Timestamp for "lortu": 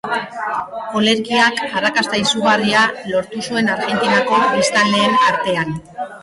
3.11-3.43